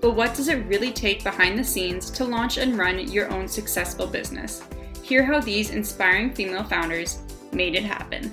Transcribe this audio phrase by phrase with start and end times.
[0.00, 3.46] but what does it really take behind the scenes to launch and run your own
[3.46, 4.62] successful business?
[5.02, 7.18] Hear how these inspiring female founders
[7.52, 8.32] made it happen.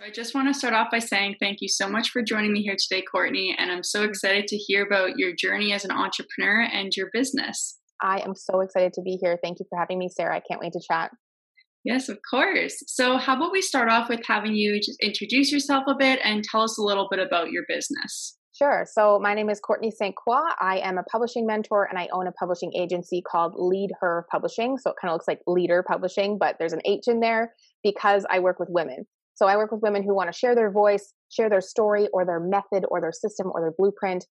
[0.00, 2.62] I just want to start off by saying thank you so much for joining me
[2.62, 3.54] here today, Courtney.
[3.58, 7.78] And I'm so excited to hear about your journey as an entrepreneur and your business.
[8.00, 9.38] I am so excited to be here.
[9.42, 10.36] Thank you for having me, Sarah.
[10.36, 11.10] I can't wait to chat.
[11.84, 12.82] Yes, of course.
[12.86, 16.42] So, how about we start off with having you just introduce yourself a bit and
[16.42, 18.36] tell us a little bit about your business?
[18.52, 18.84] Sure.
[18.90, 20.14] So, my name is Courtney St.
[20.16, 20.50] Croix.
[20.60, 24.76] I am a publishing mentor and I own a publishing agency called Lead Her Publishing.
[24.78, 28.26] So, it kind of looks like Leader Publishing, but there's an H in there because
[28.28, 29.06] I work with women.
[29.36, 32.26] So, I work with women who want to share their voice, share their story or
[32.26, 34.26] their method or their system or their blueprint.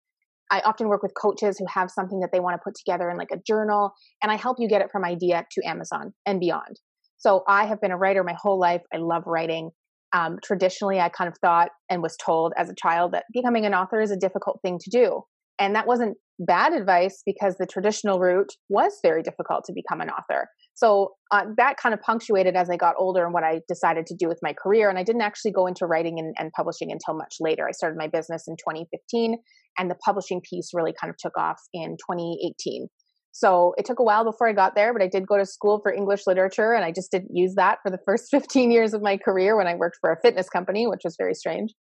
[0.51, 3.17] I often work with coaches who have something that they want to put together in
[3.17, 6.81] like a journal, and I help you get it from idea to Amazon and beyond.
[7.19, 8.83] So I have been a writer my whole life.
[8.93, 9.71] I love writing.
[10.13, 13.75] Um, traditionally, I kind of thought and was told as a child that becoming an
[13.75, 15.23] author is a difficult thing to do.
[15.59, 20.11] And that wasn't bad advice because the traditional route was very difficult to become an
[20.11, 20.49] author.
[20.75, 24.15] So uh, that kind of punctuated as I got older and what I decided to
[24.15, 24.91] do with my career.
[24.91, 27.67] And I didn't actually go into writing and, and publishing until much later.
[27.67, 29.39] I started my business in 2015,
[29.79, 32.89] and the publishing piece really kind of took off in 2018.
[33.37, 35.79] So it took a while before I got there, but I did go to school
[35.83, 39.03] for English literature and I just didn't use that for the first 15 years of
[39.03, 41.75] my career when I worked for a fitness company, which was very strange.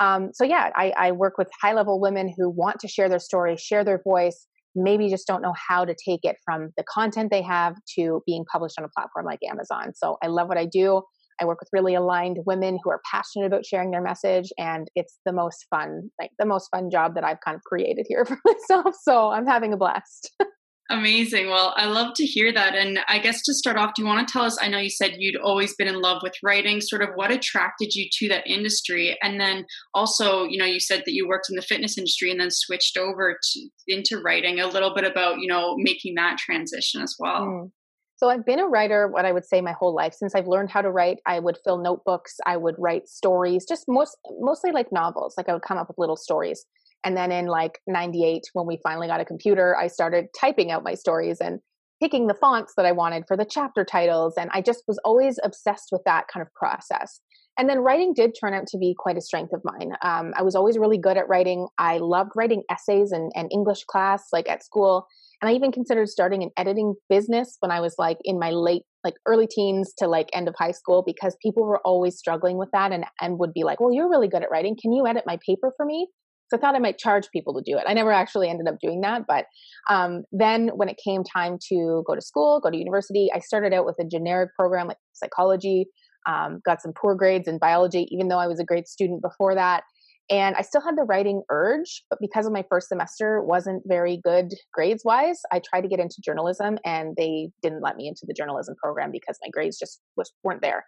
[0.00, 3.18] Um, so yeah, I, I work with high level women who want to share their
[3.18, 7.32] story, share their voice, maybe just don't know how to take it from the content
[7.32, 9.90] they have to being published on a platform like Amazon.
[9.96, 11.02] So I love what I do.
[11.40, 15.18] I work with really aligned women who are passionate about sharing their message, and it's
[15.26, 18.38] the most fun, like the most fun job that I've kind of created here for
[18.44, 18.94] myself.
[19.02, 20.30] So I'm having a blast.
[20.90, 21.48] Amazing.
[21.48, 22.74] Well, I love to hear that.
[22.74, 24.58] And I guess to start off, do you want to tell us?
[24.60, 27.94] I know you said you'd always been in love with writing, sort of what attracted
[27.94, 29.16] you to that industry?
[29.22, 32.40] And then also, you know, you said that you worked in the fitness industry and
[32.40, 37.02] then switched over to, into writing, a little bit about, you know, making that transition
[37.02, 37.42] as well.
[37.42, 37.70] Mm.
[38.16, 40.12] So I've been a writer, what I would say my whole life.
[40.12, 43.84] Since I've learned how to write, I would fill notebooks, I would write stories, just
[43.88, 45.34] most mostly like novels.
[45.38, 46.66] Like I would come up with little stories.
[47.04, 50.84] And then in like 98, when we finally got a computer, I started typing out
[50.84, 51.60] my stories and
[52.00, 54.34] picking the fonts that I wanted for the chapter titles.
[54.38, 57.20] And I just was always obsessed with that kind of process.
[57.58, 59.92] And then writing did turn out to be quite a strength of mine.
[60.02, 61.68] Um, I was always really good at writing.
[61.76, 65.06] I loved writing essays and, and English class, like at school.
[65.42, 68.84] And I even considered starting an editing business when I was like in my late,
[69.04, 72.70] like early teens to like end of high school because people were always struggling with
[72.72, 74.76] that and, and would be like, well, you're really good at writing.
[74.80, 76.08] Can you edit my paper for me?
[76.50, 77.84] So I thought I might charge people to do it.
[77.86, 79.22] I never actually ended up doing that.
[79.26, 79.46] But
[79.88, 83.72] um, then when it came time to go to school, go to university, I started
[83.72, 85.86] out with a generic program like psychology,
[86.26, 89.54] um, got some poor grades in biology, even though I was a great student before
[89.54, 89.84] that.
[90.28, 94.20] And I still had the writing urge, but because of my first semester wasn't very
[94.22, 98.26] good grades wise, I tried to get into journalism and they didn't let me into
[98.28, 100.84] the journalism program because my grades just was, weren't there.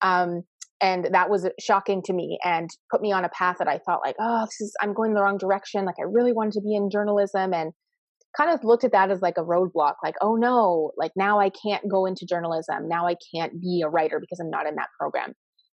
[0.00, 0.42] Um,
[0.80, 4.00] and that was shocking to me and put me on a path that I thought
[4.04, 5.84] like, oh, this is I'm going the wrong direction.
[5.84, 7.72] Like I really wanted to be in journalism and
[8.36, 11.50] kind of looked at that as like a roadblock like oh no like now i
[11.50, 14.88] can't go into journalism now i can't be a writer because i'm not in that
[14.98, 15.32] program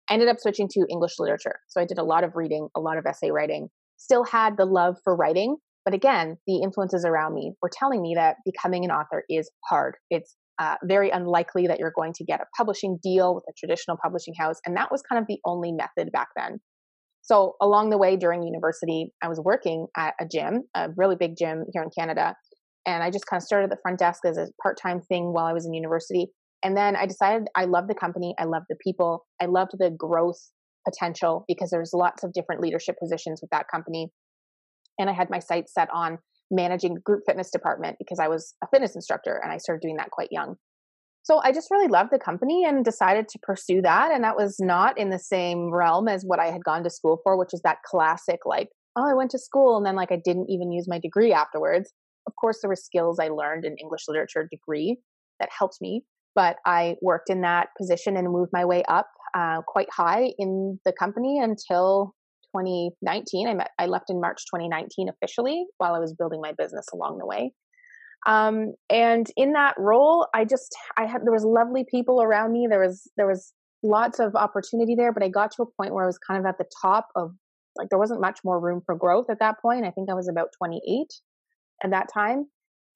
[0.10, 2.80] i ended up switching to english literature so i did a lot of reading a
[2.80, 5.56] lot of essay writing still had the love for writing
[5.86, 9.96] but again the influences around me were telling me that becoming an author is hard
[10.10, 13.98] it's uh, very unlikely that you're going to get a publishing deal with a traditional
[14.04, 14.58] publishing house.
[14.66, 16.60] And that was kind of the only method back then.
[17.22, 21.36] So along the way during university, I was working at a gym, a really big
[21.38, 22.36] gym here in Canada.
[22.86, 25.34] And I just kind of started at the front desk as a part time thing
[25.34, 26.28] while I was in university.
[26.64, 29.92] And then I decided I love the company, I love the people, I loved the
[29.98, 30.40] growth
[30.86, 34.10] potential because there's lots of different leadership positions with that company.
[34.98, 36.18] And I had my sights set on
[36.52, 40.12] managing group fitness department because I was a fitness instructor and I started doing that
[40.12, 40.56] quite young.
[41.24, 44.12] So I just really loved the company and decided to pursue that.
[44.12, 47.20] And that was not in the same realm as what I had gone to school
[47.24, 50.20] for, which is that classic, like, oh, I went to school and then like I
[50.24, 51.92] didn't even use my degree afterwards.
[52.26, 54.98] Of course, there were skills I learned in English literature degree
[55.40, 56.04] that helped me,
[56.36, 60.80] but I worked in that position and moved my way up uh, quite high in
[60.86, 62.16] the company until
[62.56, 63.48] 2019.
[63.48, 67.18] I met, I left in March 2019 officially while I was building my business along
[67.18, 67.54] the way.
[68.28, 72.68] Um, and in that role, I just, I had, there was lovely people around me.
[72.70, 76.04] There was, there was lots of opportunity there, but I got to a point where
[76.04, 77.32] I was kind of at the top of
[77.78, 79.86] like, there wasn't much more room for growth at that point.
[79.86, 81.08] I think I was about 28
[81.84, 82.48] at that time.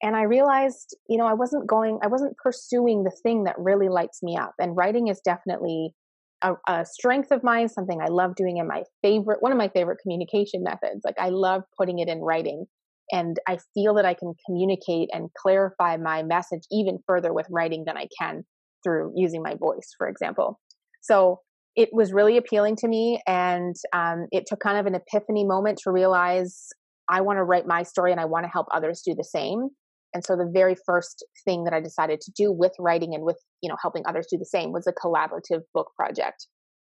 [0.02, 3.88] And I realized, you know, I wasn't going, I wasn't pursuing the thing that really
[3.88, 4.52] lights me up.
[4.58, 5.94] And writing is definitely
[6.42, 9.68] a, a, strength of mine, something I love doing in my favorite, one of my
[9.68, 11.00] favorite communication methods.
[11.04, 12.66] Like I love putting it in writing.
[13.12, 17.84] And I feel that I can communicate and clarify my message even further with writing
[17.86, 18.44] than I can
[18.82, 20.58] through using my voice, for example.
[21.02, 21.40] So
[21.76, 23.20] it was really appealing to me.
[23.26, 26.68] And um, it took kind of an epiphany moment to realize
[27.08, 29.68] I want to write my story and I want to help others do the same.
[30.14, 33.38] And so the very first thing that I decided to do with writing and with,
[33.60, 36.46] you know, helping others do the same was a collaborative book project.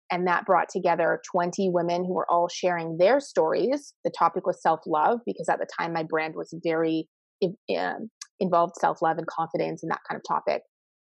[0.09, 3.94] And that brought together 20 women who were all sharing their stories.
[4.06, 7.09] The topic was self love because at the time my brand was very
[7.77, 8.09] um,
[8.39, 10.62] involved self love and confidence and that kind of topic.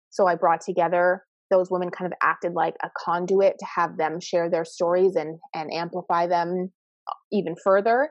[0.08, 4.20] So I brought together those women kind of acted like a conduit to have them
[4.20, 6.72] share their stories and and amplify them
[7.32, 8.08] even further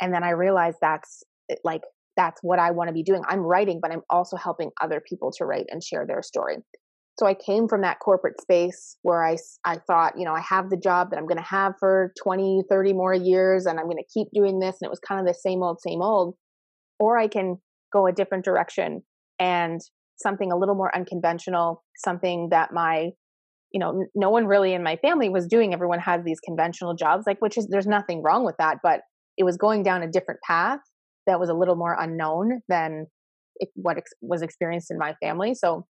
[0.00, 1.22] and then i realized that's
[1.64, 1.82] like
[2.18, 3.22] that's what I want to be doing.
[3.28, 6.56] I'm writing, but I'm also helping other people to write and share their story.
[7.18, 10.68] So I came from that corporate space where I, I thought, you know, I have
[10.68, 13.98] the job that I'm going to have for 20, 30 more years and I'm going
[13.98, 14.76] to keep doing this.
[14.80, 16.34] And it was kind of the same old, same old.
[16.98, 17.56] Or I can
[17.92, 19.02] go a different direction
[19.38, 19.80] and
[20.20, 23.10] something a little more unconventional, something that my,
[23.72, 25.72] you know, no one really in my family was doing.
[25.72, 29.00] Everyone has these conventional jobs, like, which is, there's nothing wrong with that, but
[29.36, 30.80] it was going down a different path
[31.28, 33.06] that was a little more unknown than
[33.56, 35.54] it, what ex- was experienced in my family.
[35.54, 35.86] So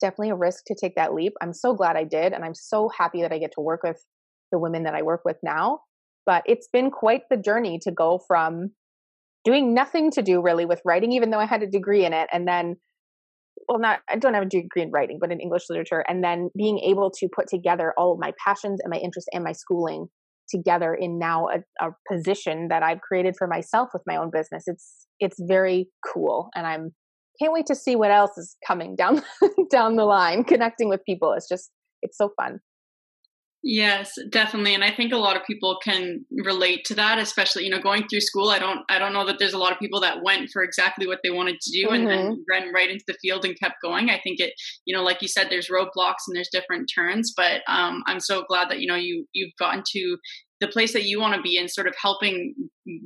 [0.00, 1.32] definitely a risk to take that leap.
[1.40, 4.04] I'm so glad I did, and I'm so happy that I get to work with
[4.52, 5.80] the women that I work with now.
[6.26, 8.72] But it's been quite the journey to go from
[9.44, 12.28] doing nothing to do really with writing, even though I had a degree in it,
[12.32, 12.76] and then
[13.68, 16.50] well not i don't have a degree in writing but in english literature and then
[16.56, 20.06] being able to put together all of my passions and my interests and my schooling
[20.50, 24.64] together in now a, a position that I've created for myself with my own business.
[24.66, 26.94] It's it's very cool, and I'm
[27.40, 29.22] can't wait to see what else is coming down
[29.70, 30.44] down the line.
[30.44, 31.70] Connecting with people, it's just
[32.02, 32.60] it's so fun.
[33.62, 34.74] Yes, definitely.
[34.74, 38.08] And I think a lot of people can relate to that, especially, you know, going
[38.08, 38.48] through school.
[38.48, 41.06] I don't I don't know that there's a lot of people that went for exactly
[41.06, 41.94] what they wanted to do mm-hmm.
[41.94, 42.40] and then mm-hmm.
[42.48, 44.08] ran right into the field and kept going.
[44.08, 44.54] I think it,
[44.86, 48.44] you know, like you said, there's roadblocks and there's different turns, but um, I'm so
[48.48, 50.16] glad that, you know, you you've gotten to
[50.60, 52.54] the place that you want to be in sort of helping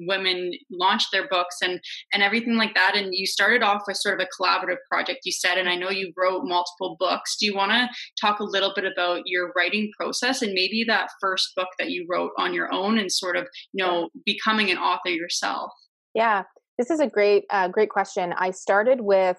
[0.06, 1.80] women launch their books and
[2.12, 2.94] and everything like that.
[2.96, 5.90] And you started off with sort of a collaborative project you said and i know
[5.90, 7.36] you wrote multiple books.
[7.36, 7.88] Do you want to
[8.20, 12.06] talk a little bit about your writing process and maybe that first book that you
[12.08, 15.70] wrote on your own and sort of you know becoming an author yourself?
[16.14, 16.44] Yeah
[16.78, 18.34] this is a great uh, great question.
[18.36, 19.38] I started with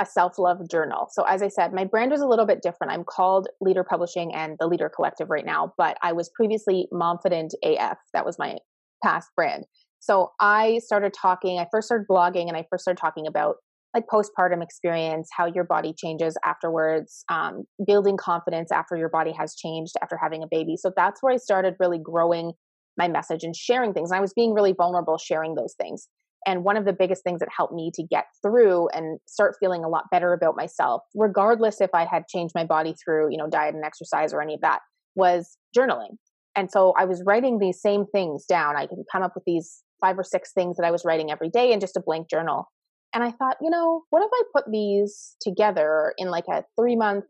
[0.00, 1.08] a self love journal.
[1.10, 2.92] So, as I said, my brand was a little bit different.
[2.92, 6.30] I'm called Lead Her Publishing and the Lead Her Collective right now, but I was
[6.34, 7.98] previously Momfident AF.
[8.12, 8.56] That was my
[9.02, 9.64] past brand.
[10.00, 13.56] So, I started talking, I first started blogging and I first started talking about
[13.94, 19.54] like postpartum experience, how your body changes afterwards, um, building confidence after your body has
[19.54, 20.76] changed after having a baby.
[20.76, 22.52] So, that's where I started really growing
[22.96, 24.10] my message and sharing things.
[24.10, 26.08] And I was being really vulnerable sharing those things.
[26.46, 29.82] And one of the biggest things that helped me to get through and start feeling
[29.82, 33.48] a lot better about myself, regardless if I had changed my body through, you know,
[33.48, 34.80] diet and exercise or any of that,
[35.14, 36.16] was journaling.
[36.56, 38.76] And so I was writing these same things down.
[38.76, 41.48] I could come up with these five or six things that I was writing every
[41.48, 42.68] day in just a blank journal.
[43.14, 46.96] And I thought, you know, what if I put these together in like a three
[46.96, 47.24] month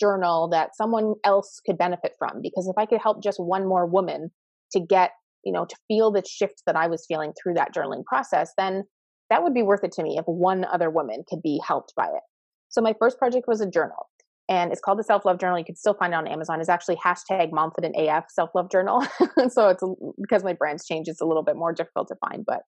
[0.00, 2.40] journal that someone else could benefit from?
[2.42, 4.30] Because if I could help just one more woman
[4.72, 5.12] to get
[5.46, 8.82] you know, to feel the shift that I was feeling through that journaling process, then
[9.30, 12.06] that would be worth it to me if one other woman could be helped by
[12.06, 12.22] it.
[12.68, 14.08] So my first project was a journal
[14.48, 15.58] and it's called the self love journal.
[15.58, 16.60] You can still find it on Amazon.
[16.60, 19.06] It's actually hashtag Momfident AF self love journal.
[19.48, 19.82] so it's
[20.20, 22.44] because my brand's changed, it's a little bit more difficult to find.
[22.44, 22.62] But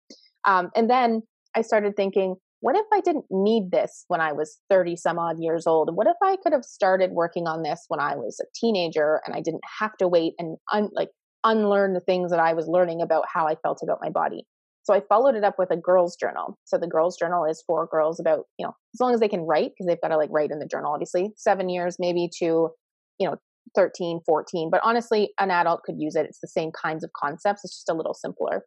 [0.45, 1.23] um, and then
[1.57, 5.37] I started thinking, what if I didn't need this when I was 30 some odd
[5.39, 5.95] years old?
[5.95, 9.35] What if I could have started working on this when I was a teenager and
[9.35, 11.11] I didn't have to wait and un- like
[11.45, 14.47] unlearn the things that I was learning about how I felt about my body.
[14.83, 16.59] So I followed it up with a girls' journal.
[16.65, 19.43] So the girls' journal is for girls about, you know, as long as they can
[19.43, 22.71] write, because they've got to like write in the journal, obviously, seven years maybe to,
[23.19, 23.37] you know,
[23.75, 24.71] 13, 14.
[24.71, 26.25] But honestly, an adult could use it.
[26.25, 28.65] It's the same kinds of concepts, it's just a little simpler.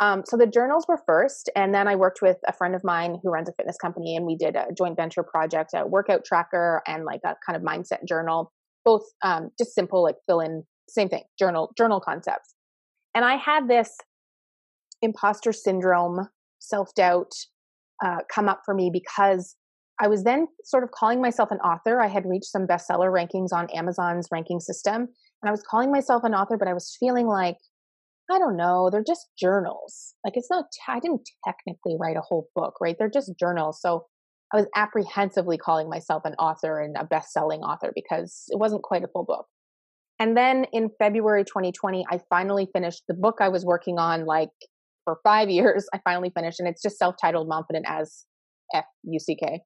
[0.00, 3.18] Um, so the journals were first, and then I worked with a friend of mine
[3.22, 6.80] who runs a fitness company, and we did a joint venture project, a workout tracker,
[6.86, 8.50] and like a kind of mindset journal,
[8.84, 12.54] both um, just simple, like fill in same thing journal journal concepts
[13.14, 13.90] And I had this
[15.02, 16.28] imposter syndrome,
[16.58, 17.32] self doubt
[18.04, 19.56] uh, come up for me because
[20.00, 22.00] I was then sort of calling myself an author.
[22.00, 26.24] I had reached some bestseller rankings on Amazon's ranking system, and I was calling myself
[26.24, 27.56] an author, but I was feeling like,
[28.30, 30.14] I don't know, they're just journals.
[30.24, 32.96] Like it's not, I didn't technically write a whole book, right?
[32.98, 33.80] They're just journals.
[33.82, 34.06] So
[34.52, 38.82] I was apprehensively calling myself an author and a best selling author because it wasn't
[38.82, 39.46] quite a full book.
[40.20, 44.50] And then in February 2020, I finally finished the book I was working on like
[45.04, 45.86] for five years.
[45.92, 48.26] I finally finished, and it's just self titled Momfident as
[48.72, 49.60] F U C K.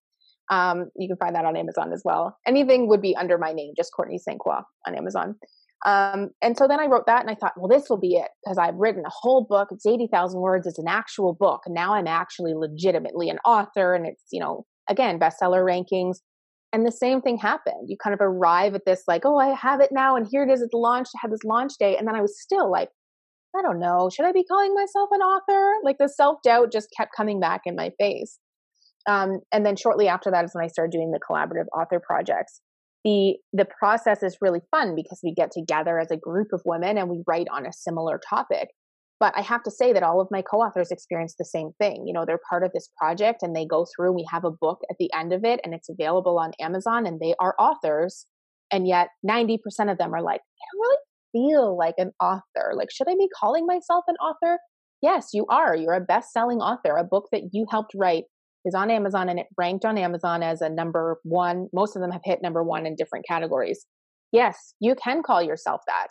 [0.50, 2.36] Um, you can find that on Amazon as well.
[2.46, 4.38] Anything would be under my name, just Courtney St.
[4.38, 5.36] Croix on Amazon.
[5.86, 8.28] Um, and so then I wrote that and I thought, well, this will be it
[8.42, 9.68] because I've written a whole book.
[9.70, 10.66] It's 80,000 words.
[10.66, 11.62] It's an actual book.
[11.66, 16.16] And now I'm actually legitimately an author and it's, you know, again, bestseller rankings.
[16.74, 17.88] And the same thing happened.
[17.88, 20.50] You kind of arrive at this like, oh, I have it now, and here it
[20.50, 21.06] is at the launch.
[21.14, 22.88] I had this launch day, and then I was still like,
[23.56, 25.74] I don't know, should I be calling myself an author?
[25.84, 28.40] Like the self doubt just kept coming back in my face.
[29.08, 32.60] Um, and then shortly after that is when I started doing the collaborative author projects.
[33.04, 36.98] The the process is really fun because we get together as a group of women
[36.98, 38.70] and we write on a similar topic.
[39.24, 42.06] But I have to say that all of my co authors experience the same thing.
[42.06, 44.80] You know, they're part of this project and they go through, we have a book
[44.90, 48.26] at the end of it and it's available on Amazon and they are authors.
[48.70, 49.56] And yet 90%
[49.90, 50.98] of them are like, I don't really
[51.32, 52.74] feel like an author.
[52.76, 54.58] Like, should I be calling myself an author?
[55.00, 55.74] Yes, you are.
[55.74, 56.98] You're a best selling author.
[56.98, 58.24] A book that you helped write
[58.66, 61.68] is on Amazon and it ranked on Amazon as a number one.
[61.72, 63.86] Most of them have hit number one in different categories.
[64.32, 66.08] Yes, you can call yourself that.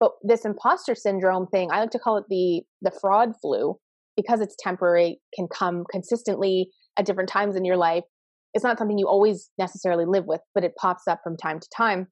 [0.00, 3.78] But this imposter syndrome thing, I like to call it the the fraud flu
[4.16, 8.04] because it's temporary, can come consistently at different times in your life.
[8.54, 11.68] It's not something you always necessarily live with, but it pops up from time to
[11.74, 12.08] time.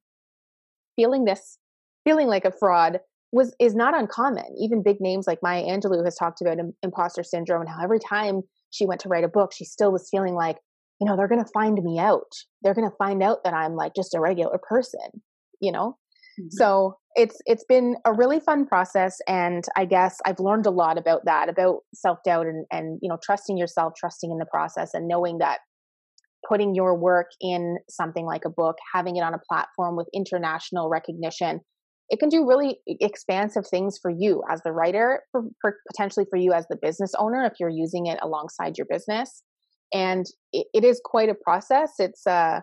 [0.95, 1.57] Feeling this,
[2.05, 2.99] feeling like a fraud
[3.31, 4.45] was is not uncommon.
[4.59, 8.41] Even big names like Maya Angelou has talked about imposter syndrome and how every time
[8.71, 10.57] she went to write a book, she still was feeling like,
[11.01, 12.31] you know, they're going to find me out.
[12.61, 15.21] They're going to find out that I'm like just a regular person,
[15.59, 15.97] you know?
[16.51, 20.95] So it's it's been a really fun process and i guess i've learned a lot
[20.95, 25.07] about that about self-doubt and and you know trusting yourself trusting in the process and
[25.07, 25.57] knowing that
[26.47, 30.87] putting your work in something like a book having it on a platform with international
[30.87, 31.59] recognition
[32.09, 36.37] it can do really expansive things for you as the writer for, for potentially for
[36.37, 39.43] you as the business owner if you're using it alongside your business.
[39.93, 41.93] And it, it is quite a process.
[41.99, 42.61] It's uh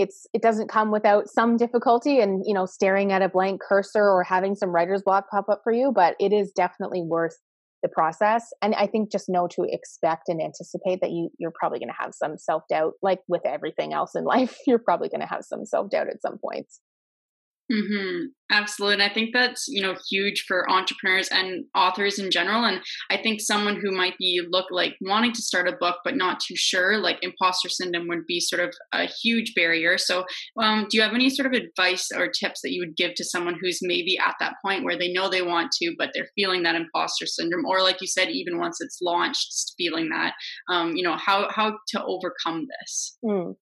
[0.00, 4.02] it's it doesn't come without some difficulty and you know staring at a blank cursor
[4.02, 7.36] or having some writer's block pop up for you but it is definitely worth
[7.82, 8.46] the process.
[8.62, 12.02] And i think just know to expect and anticipate that you you're probably going to
[12.02, 15.64] have some self-doubt like with everything else in life you're probably going to have some
[15.66, 16.80] self-doubt at some points
[17.70, 18.26] Mm-hmm.
[18.52, 18.94] Absolutely.
[18.94, 22.64] And I think that's, you know, huge for entrepreneurs and authors in general.
[22.64, 26.16] And I think someone who might be look like wanting to start a book, but
[26.16, 29.98] not too sure, like imposter syndrome would be sort of a huge barrier.
[29.98, 30.24] So
[30.60, 33.24] um, do you have any sort of advice or tips that you would give to
[33.24, 36.64] someone who's maybe at that point where they know they want to, but they're feeling
[36.64, 40.32] that imposter syndrome, or like you said, even once it's launched, feeling that,
[40.68, 43.16] um, you know, how, how to overcome this?
[43.24, 43.54] Mm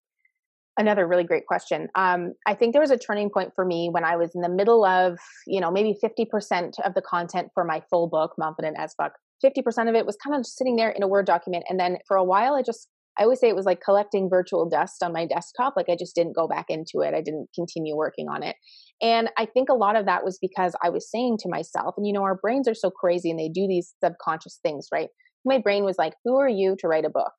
[0.78, 1.88] another really great question.
[1.96, 4.48] Um, I think there was a turning point for me when I was in the
[4.48, 8.94] middle of, you know, maybe 50% of the content for my full book, Momfident as
[8.94, 9.12] Fuck.
[9.44, 11.64] 50% of it was kind of sitting there in a Word document.
[11.68, 14.68] And then for a while, I just, I always say it was like collecting virtual
[14.68, 15.74] dust on my desktop.
[15.76, 17.12] Like I just didn't go back into it.
[17.12, 18.54] I didn't continue working on it.
[19.02, 22.06] And I think a lot of that was because I was saying to myself, and
[22.06, 25.08] you know, our brains are so crazy and they do these subconscious things, right?
[25.44, 27.32] My brain was like, who are you to write a book?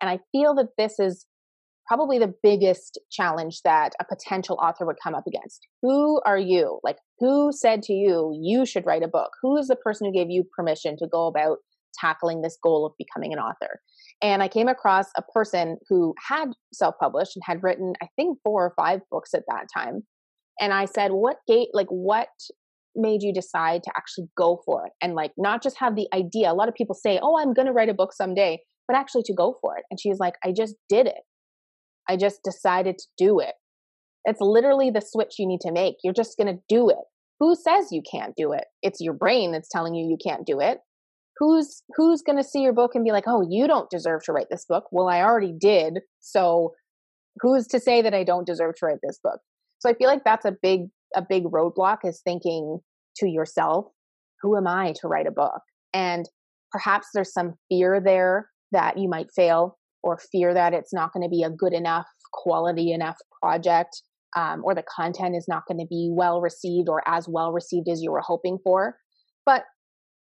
[0.00, 1.26] And I feel that this is
[1.86, 5.66] probably the biggest challenge that a potential author would come up against.
[5.82, 6.80] Who are you?
[6.82, 9.30] Like, who said to you, you should write a book?
[9.42, 11.58] Who is the person who gave you permission to go about
[12.00, 13.80] tackling this goal of becoming an author?
[14.22, 18.38] And I came across a person who had self published and had written, I think,
[18.42, 20.02] four or five books at that time.
[20.60, 22.28] And I said, what gate, like, what
[22.96, 26.50] made you decide to actually go for it and like not just have the idea
[26.50, 29.22] a lot of people say oh i'm going to write a book someday but actually
[29.24, 31.22] to go for it and she's like i just did it
[32.08, 33.54] I just decided to do it.
[34.24, 35.96] It's literally the switch you need to make.
[36.02, 37.04] You're just going to do it.
[37.40, 38.64] Who says you can't do it?
[38.82, 40.78] It's your brain that's telling you you can't do it.
[41.38, 44.32] Who's who's going to see your book and be like, "Oh, you don't deserve to
[44.32, 45.98] write this book." Well, I already did.
[46.20, 46.74] So,
[47.40, 49.40] who's to say that I don't deserve to write this book?
[49.80, 50.82] So, I feel like that's a big
[51.16, 52.78] a big roadblock is thinking
[53.16, 53.86] to yourself,
[54.42, 55.60] "Who am I to write a book?"
[55.92, 56.24] And
[56.70, 61.22] perhaps there's some fear there that you might fail or fear that it's not going
[61.22, 64.02] to be a good enough, quality enough project,
[64.36, 67.88] um, or the content is not going to be well received or as well received
[67.88, 68.96] as you were hoping for.
[69.46, 69.64] But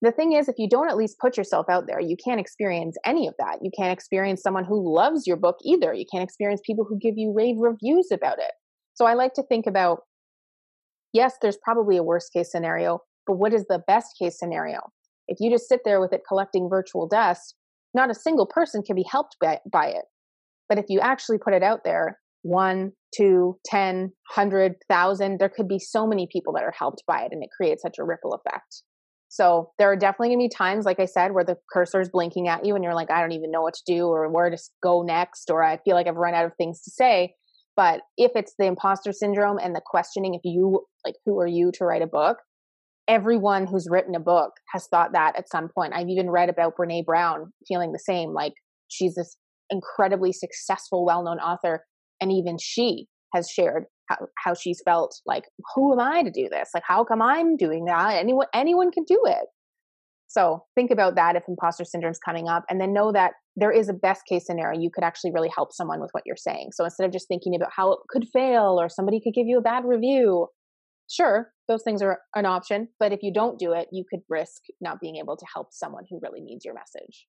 [0.00, 2.96] the thing is, if you don't at least put yourself out there, you can't experience
[3.04, 3.58] any of that.
[3.62, 5.92] You can't experience someone who loves your book either.
[5.92, 8.52] You can't experience people who give you rave reviews about it.
[8.94, 10.00] So I like to think about
[11.12, 14.80] yes, there's probably a worst case scenario, but what is the best case scenario?
[15.28, 17.54] If you just sit there with it collecting virtual dust,
[17.94, 20.04] not a single person can be helped by, by it.
[20.68, 25.68] But if you actually put it out there, one, two, ten, hundred, thousand, there could
[25.68, 28.34] be so many people that are helped by it and it creates such a ripple
[28.34, 28.82] effect.
[29.28, 32.48] So there are definitely gonna be times, like I said, where the cursor is blinking
[32.48, 34.58] at you and you're like, I don't even know what to do or where to
[34.82, 37.34] go next, or I feel like I've run out of things to say.
[37.74, 41.72] But if it's the imposter syndrome and the questioning, if you like, who are you
[41.72, 42.38] to write a book?
[43.08, 45.92] Everyone who's written a book has thought that at some point.
[45.94, 48.32] I've even read about Brene Brown feeling the same.
[48.32, 48.52] Like
[48.88, 49.36] she's this
[49.70, 51.84] incredibly successful, well known author.
[52.20, 55.44] And even she has shared how, how she's felt like,
[55.74, 56.70] who am I to do this?
[56.74, 58.14] Like, how come I'm doing that?
[58.14, 59.46] Anyone, anyone can do it.
[60.28, 63.70] So think about that if imposter syndrome is coming up, and then know that there
[63.70, 64.80] is a best case scenario.
[64.80, 66.70] You could actually really help someone with what you're saying.
[66.72, 69.58] So instead of just thinking about how it could fail or somebody could give you
[69.58, 70.46] a bad review,
[71.12, 72.88] sure, those things are an option.
[72.98, 76.04] But if you don't do it, you could risk not being able to help someone
[76.08, 77.26] who really needs your message.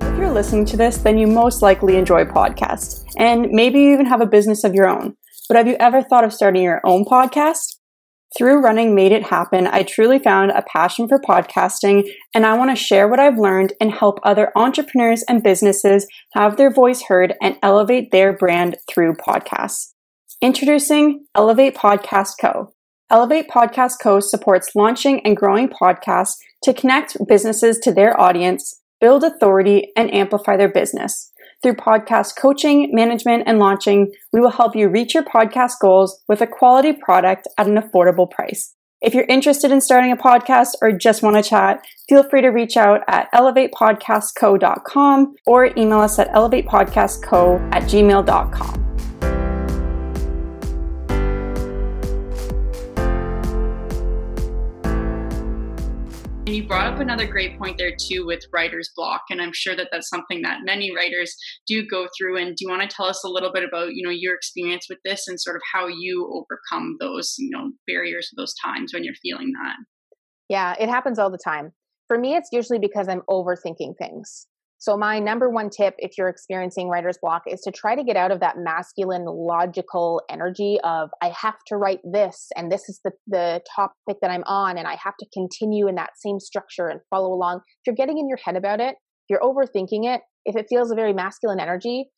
[0.00, 3.02] If you're listening to this, then you most likely enjoy podcasts.
[3.18, 5.16] And maybe you even have a business of your own.
[5.48, 7.73] But have you ever thought of starting your own podcast?
[8.36, 12.70] Through running Made It Happen, I truly found a passion for podcasting, and I want
[12.70, 17.34] to share what I've learned and help other entrepreneurs and businesses have their voice heard
[17.40, 19.92] and elevate their brand through podcasts.
[20.42, 22.72] Introducing Elevate Podcast Co.
[23.08, 24.18] Elevate Podcast Co.
[24.18, 30.56] supports launching and growing podcasts to connect businesses to their audience build authority, and amplify
[30.56, 31.30] their business.
[31.64, 36.42] Through podcast coaching, management, and launching, we will help you reach your podcast goals with
[36.42, 38.74] a quality product at an affordable price.
[39.00, 42.48] If you're interested in starting a podcast or just want to chat, feel free to
[42.48, 48.93] reach out at elevatepodcastco.com or email us at elevatepodcastco at gmail.com.
[56.54, 59.88] You brought up another great point there too with writer's block, and I'm sure that
[59.90, 61.34] that's something that many writers
[61.66, 62.36] do go through.
[62.38, 64.86] And do you want to tell us a little bit about you know your experience
[64.88, 69.02] with this and sort of how you overcome those you know barriers, those times when
[69.02, 69.74] you're feeling that?
[70.48, 71.72] Yeah, it happens all the time.
[72.06, 74.46] For me, it's usually because I'm overthinking things.
[74.84, 78.18] So, my number one tip if you're experiencing writer's block is to try to get
[78.18, 83.00] out of that masculine, logical energy of, I have to write this, and this is
[83.02, 86.88] the, the topic that I'm on, and I have to continue in that same structure
[86.88, 87.60] and follow along.
[87.66, 90.92] If you're getting in your head about it, if you're overthinking it, if it feels
[90.92, 92.10] a very masculine energy,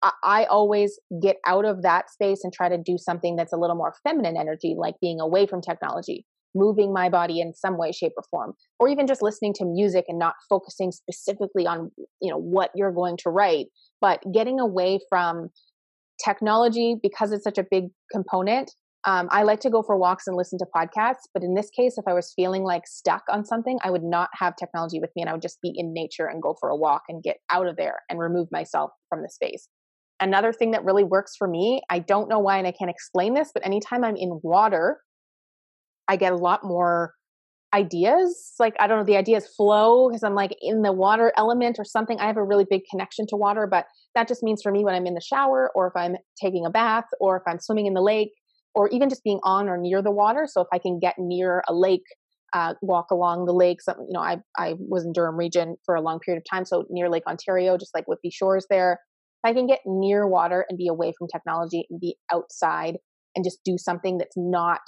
[0.00, 3.58] I, I always get out of that space and try to do something that's a
[3.58, 6.24] little more feminine energy, like being away from technology,
[6.54, 10.04] moving my body in some way shape or form or even just listening to music
[10.08, 11.90] and not focusing specifically on
[12.20, 13.66] you know what you're going to write
[14.00, 15.50] but getting away from
[16.22, 18.70] technology because it's such a big component.
[19.06, 21.98] Um, i like to go for walks and listen to podcasts but in this case
[21.98, 25.20] if i was feeling like stuck on something i would not have technology with me
[25.20, 27.66] and i would just be in nature and go for a walk and get out
[27.66, 29.68] of there and remove myself from the space.
[30.20, 33.34] Another thing that really works for me i don't know why and i can't explain
[33.34, 35.00] this but anytime i'm in water
[36.08, 37.14] I get a lot more
[37.74, 38.52] ideas.
[38.58, 41.84] Like, I don't know, the ideas flow because I'm like in the water element or
[41.84, 42.18] something.
[42.20, 44.94] I have a really big connection to water, but that just means for me when
[44.94, 47.94] I'm in the shower or if I'm taking a bath or if I'm swimming in
[47.94, 48.30] the lake
[48.74, 50.46] or even just being on or near the water.
[50.48, 52.04] So if I can get near a lake,
[52.52, 53.82] uh, walk along the lake.
[53.82, 56.64] So, you know, I, I was in Durham region for a long period of time.
[56.64, 59.00] So near Lake Ontario, just like Whitby Shores there.
[59.42, 62.98] If I can get near water and be away from technology and be outside
[63.34, 64.80] and just do something that's not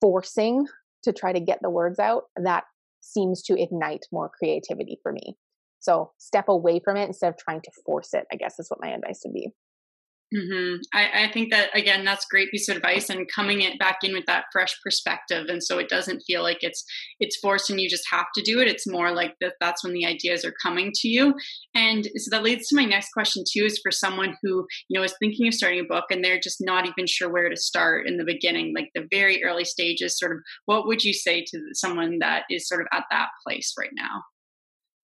[0.00, 0.66] forcing
[1.04, 2.64] to try to get the words out, that
[3.00, 5.36] seems to ignite more creativity for me.
[5.80, 8.80] So step away from it instead of trying to force it, I guess is what
[8.80, 9.52] my advice would be.
[10.34, 10.80] Mm-hmm.
[10.92, 14.12] I, I, think that again, that's great piece of advice, and coming it back in
[14.12, 16.84] with that fresh perspective, and so it doesn't feel like it's
[17.18, 18.68] it's forced and you just have to do it.
[18.68, 19.54] It's more like that.
[19.58, 21.34] That's when the ideas are coming to you,
[21.74, 23.64] and so that leads to my next question too.
[23.64, 26.58] Is for someone who you know is thinking of starting a book and they're just
[26.60, 30.18] not even sure where to start in the beginning, like the very early stages.
[30.18, 33.72] Sort of, what would you say to someone that is sort of at that place
[33.78, 34.24] right now?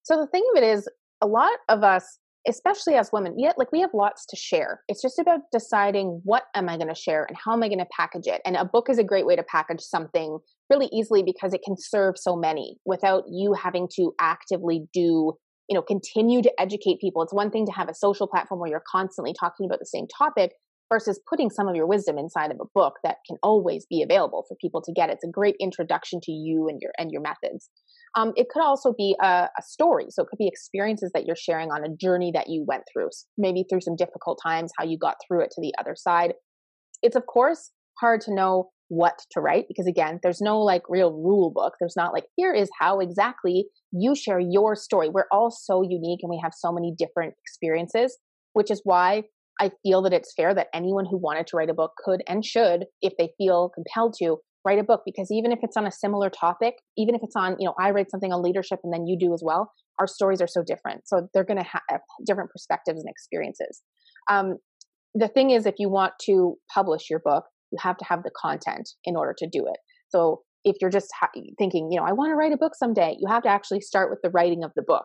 [0.03, 0.87] So the thing of it is,
[1.23, 4.80] a lot of us especially as women yet like we have lots to share.
[4.88, 7.78] It's just about deciding what am i going to share and how am i going
[7.78, 8.40] to package it.
[8.44, 10.38] And a book is a great way to package something
[10.70, 15.35] really easily because it can serve so many without you having to actively do
[15.68, 17.22] you know continue to educate people.
[17.22, 20.07] It's one thing to have a social platform where you're constantly talking about the same
[20.07, 20.52] topic
[20.92, 24.44] versus putting some of your wisdom inside of a book that can always be available
[24.46, 25.09] for people to get.
[25.09, 27.70] It's a great introduction to you and your and your methods
[28.16, 30.07] um, it could also be a, a, story.
[30.11, 33.09] So it could be experiences that you're sharing on a journey that you went through
[33.37, 36.35] maybe through some difficult times how you got through it to the other side.
[37.03, 41.12] It's of course hard to know what to write because again there's no like real
[41.12, 41.74] rule book.
[41.81, 45.09] There's not like here is how exactly you share your story.
[45.09, 48.18] We're all so unique and we have so many different experiences
[48.55, 49.22] which is why
[49.61, 52.44] i feel that it's fair that anyone who wanted to write a book could and
[52.44, 55.92] should if they feel compelled to write a book because even if it's on a
[55.92, 59.07] similar topic even if it's on you know i write something on leadership and then
[59.07, 62.50] you do as well our stories are so different so they're going to have different
[62.50, 63.83] perspectives and experiences
[64.31, 64.57] um,
[65.14, 68.31] the thing is if you want to publish your book you have to have the
[68.31, 69.79] content in order to do it.
[70.09, 73.16] So if you're just ha- thinking, you know, I want to write a book someday,
[73.18, 75.05] you have to actually start with the writing of the book.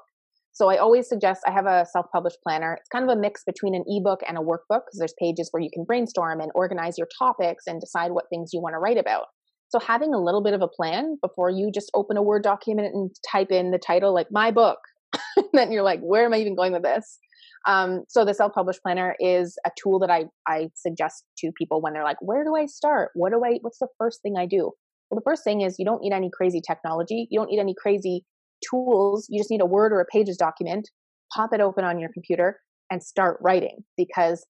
[0.51, 2.75] So I always suggest I have a self-published planner.
[2.79, 5.61] It's kind of a mix between an ebook and a workbook because there's pages where
[5.61, 8.97] you can brainstorm and organize your topics and decide what things you want to write
[8.97, 9.25] about.
[9.69, 12.93] So having a little bit of a plan before you just open a Word document
[12.93, 14.79] and type in the title like my book,
[15.53, 17.19] then you're like, where am I even going with this?
[17.67, 21.93] Um, so the self-published planner is a tool that I, I suggest to people when
[21.93, 23.11] they're like, where do I start?
[23.13, 24.71] What do I, what's the first thing I do?
[25.09, 27.27] Well, the first thing is you don't need any crazy technology.
[27.29, 28.25] You don't need any crazy
[28.67, 29.27] tools.
[29.29, 30.89] You just need a Word or a Pages document.
[31.33, 34.45] Pop it open on your computer and start writing because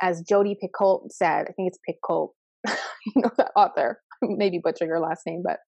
[0.00, 2.30] as Jodi Picoult said, I think it's Picoult,
[2.66, 5.58] you know that author, maybe butcher your last name, but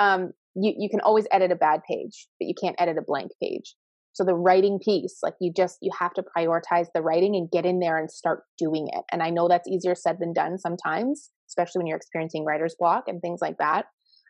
[0.00, 3.30] um, you, you can always edit a bad page, but you can't edit a blank
[3.42, 3.74] page.
[4.12, 7.66] So the writing piece, like you just you have to prioritize the writing and get
[7.66, 9.02] in there and start doing it.
[9.10, 13.04] And I know that's easier said than done sometimes, especially when you're experiencing writer's block
[13.08, 13.86] and things like that.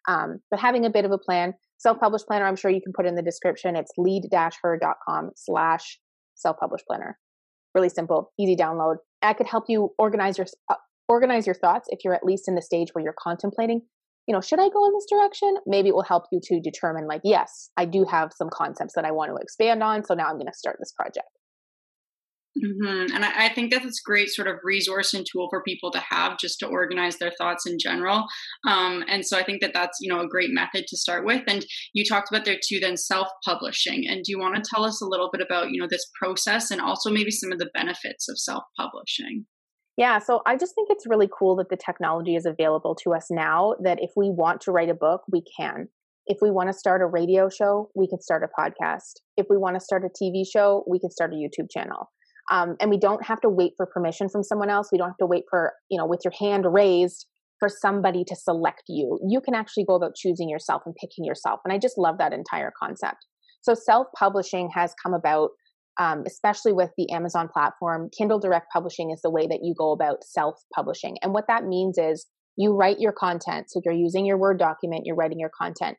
[0.09, 3.07] Um, but having a bit of a plan, self-published planner, I'm sure you can put
[3.07, 3.77] in the description.
[3.77, 5.99] It's lead-her.com slash
[6.35, 7.19] self-published planner.
[7.75, 8.97] Really simple, easy download.
[9.21, 10.77] I could help you organize your uh,
[11.09, 13.83] organize your thoughts if you're at least in the stage where you're contemplating
[14.27, 15.57] you know, should I go in this direction?
[15.67, 19.05] Maybe it will help you to determine, like, yes, I do have some concepts that
[19.05, 20.05] I want to expand on.
[20.05, 21.29] So now I'm going to start this project.
[22.65, 23.15] Mm-hmm.
[23.15, 25.99] And I, I, think that's a great sort of resource and tool for people to
[26.09, 28.27] have just to organize their thoughts in general.
[28.69, 31.43] Um, and so I think that that's you know a great method to start with.
[31.49, 34.05] And you talked about there too, then self-publishing.
[34.09, 36.71] And do you want to tell us a little bit about you know this process
[36.71, 39.47] and also maybe some of the benefits of self-publishing?
[39.97, 43.29] Yeah, so I just think it's really cool that the technology is available to us
[43.31, 45.89] now that if we want to write a book, we can.
[46.27, 49.21] If we want to start a radio show, we can start a podcast.
[49.37, 52.11] If we want to start a TV show, we can start a YouTube channel.
[52.51, 54.89] Um, and we don't have to wait for permission from someone else.
[54.91, 57.27] We don't have to wait for, you know, with your hand raised
[57.59, 59.19] for somebody to select you.
[59.27, 61.61] You can actually go about choosing yourself and picking yourself.
[61.65, 63.27] And I just love that entire concept.
[63.63, 65.51] So self publishing has come about
[65.99, 69.93] um, especially with the Amazon platform, Kindle Direct Publishing is the way that you go
[69.93, 71.17] about self publishing.
[71.23, 72.27] And what that means is
[72.57, 73.71] you write your content.
[73.71, 75.97] So you're using your Word document, you're writing your content.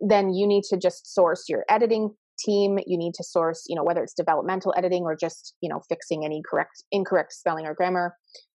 [0.00, 2.78] Then you need to just source your editing team.
[2.86, 6.24] You need to source, you know, whether it's developmental editing or just, you know, fixing
[6.24, 8.14] any correct, incorrect spelling or grammar.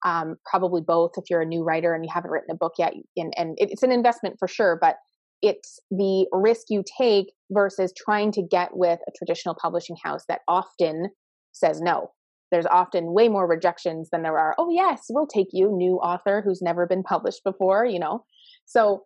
[0.04, 2.92] Um, probably both if you're a new writer and you haven't written a book yet.
[3.16, 4.96] And, and it's an investment for sure, but
[5.44, 10.40] it's the risk you take versus trying to get with a traditional publishing house that
[10.48, 11.10] often
[11.52, 12.10] says no.
[12.50, 16.40] There's often way more rejections than there are, oh, yes, we'll take you, new author
[16.42, 18.24] who's never been published before, you know.
[18.64, 19.02] So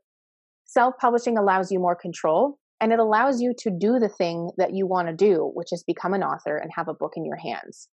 [0.65, 4.75] self publishing allows you more control and it allows you to do the thing that
[4.75, 7.37] you want to do, which is become an author and have a book in your
[7.37, 7.89] hands.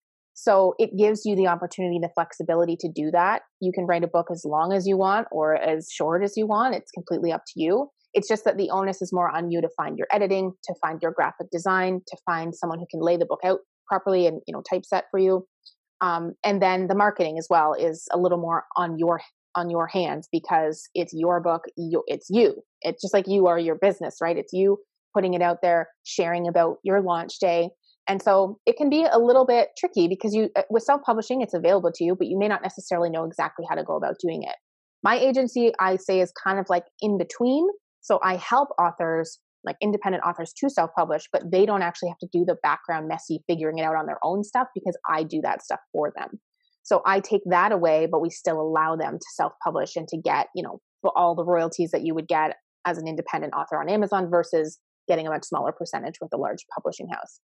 [0.41, 3.43] So it gives you the opportunity, the flexibility to do that.
[3.59, 6.47] You can write a book as long as you want or as short as you
[6.47, 6.73] want.
[6.73, 7.89] It's completely up to you.
[8.15, 10.99] It's just that the onus is more on you to find your editing, to find
[10.99, 14.53] your graphic design, to find someone who can lay the book out properly and you
[14.53, 15.45] know typeset for you.
[16.01, 19.21] Um, and then the marketing as well is a little more on your
[19.53, 23.59] on your hands because it's your book you, it's you it's just like you are
[23.59, 24.77] your business right it's you
[25.13, 27.69] putting it out there sharing about your launch day
[28.07, 31.53] and so it can be a little bit tricky because you uh, with self-publishing it's
[31.53, 34.43] available to you but you may not necessarily know exactly how to go about doing
[34.43, 34.55] it
[35.03, 37.67] my agency i say is kind of like in between
[38.01, 42.17] so I help authors, like independent authors, to self publish, but they don't actually have
[42.19, 45.39] to do the background, messy figuring it out on their own stuff because I do
[45.43, 46.39] that stuff for them.
[46.83, 50.17] So I take that away, but we still allow them to self publish and to
[50.17, 50.81] get, you know,
[51.15, 55.27] all the royalties that you would get as an independent author on Amazon versus getting
[55.27, 57.39] a much smaller percentage with a large publishing house.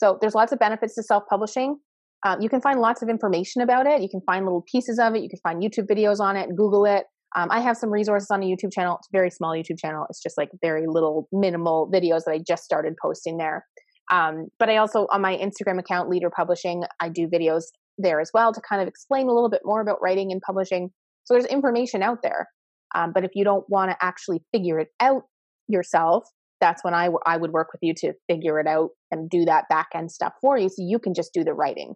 [0.00, 1.78] So there's lots of benefits to self publishing.
[2.26, 4.00] Um, you can find lots of information about it.
[4.00, 5.22] You can find little pieces of it.
[5.22, 7.04] You can find YouTube videos on it, Google it.
[7.36, 8.96] Um, I have some resources on a YouTube channel.
[8.96, 10.06] It's a very small YouTube channel.
[10.10, 13.64] It's just like very little minimal videos that I just started posting there.
[14.10, 17.64] Um, but I also, on my Instagram account, Lead Her Publishing, I do videos
[17.96, 20.90] there as well to kind of explain a little bit more about writing and publishing.
[21.24, 22.48] So there's information out there.
[22.94, 25.22] Um, but if you don't want to actually figure it out
[25.68, 26.24] yourself,
[26.60, 29.44] that's when I, w- I would work with you to figure it out and do
[29.46, 31.94] that back end stuff for you so you can just do the writing.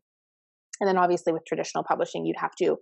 [0.80, 2.76] And then obviously with traditional publishing, you'd have to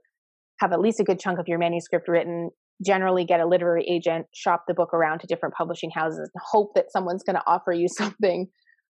[0.61, 2.51] have at least a good chunk of your manuscript written,
[2.85, 6.73] generally get a literary agent, shop the book around to different publishing houses, and hope
[6.75, 8.47] that someone's going to offer you something.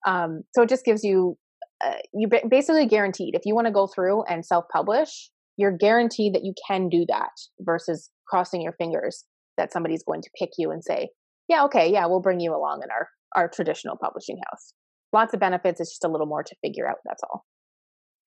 [0.05, 1.37] Um, so it just gives you,
[1.83, 6.33] uh, you basically guaranteed if you want to go through and self publish, you're guaranteed
[6.33, 9.25] that you can do that versus crossing your fingers
[9.57, 11.09] that somebody's going to pick you and say,
[11.51, 14.73] yeah, okay, yeah, we'll bring you along in our, our traditional publishing house.
[15.11, 15.81] Lots of benefits.
[15.81, 16.99] It's just a little more to figure out.
[17.05, 17.45] That's all.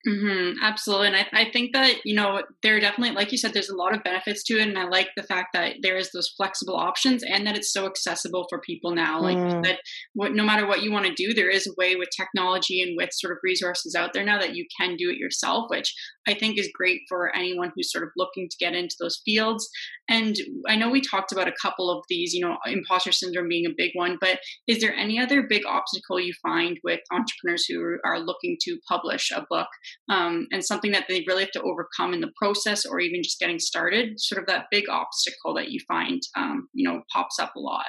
[0.06, 1.06] Mm-hmm, absolutely.
[1.06, 3.74] And I, I think that, you know, there are definitely, like you said, there's a
[3.74, 4.68] lot of benefits to it.
[4.68, 7.87] And I like the fact that there is those flexible options and that it's so
[7.87, 9.18] accessible for people now.
[9.18, 9.64] Like mm.
[9.64, 9.78] that,
[10.12, 12.98] what, no matter what you want to do, there is a way with technology and
[12.98, 15.94] with sort of resources out there now that you can do it yourself, which
[16.28, 19.66] I think is great for anyone who's sort of looking to get into those fields.
[20.09, 20.37] And
[20.69, 23.75] I know we talked about a couple of these, you know, imposter syndrome being a
[23.77, 28.21] big one, but is there any other big obstacle you find with entrepreneurs who are
[28.21, 29.69] looking to publish a book
[30.11, 33.40] um, and something that they really have to overcome in the process or even just
[33.40, 34.21] getting started?
[34.21, 37.87] Sort of that big obstacle that you find, um, you know, pops up a lot.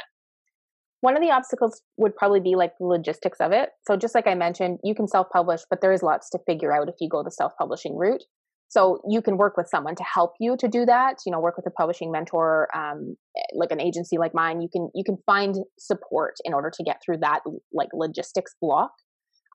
[1.01, 3.69] One of the obstacles would probably be like the logistics of it.
[3.85, 6.73] So, just like I mentioned, you can self publish, but there is lots to figure
[6.73, 8.23] out if you go the self publishing route.
[8.67, 11.17] So you can work with someone to help you to do that.
[11.25, 13.15] You know, work with a publishing mentor, um,
[13.53, 14.61] like an agency like mine.
[14.61, 17.41] You can you can find support in order to get through that
[17.73, 18.91] like logistics block.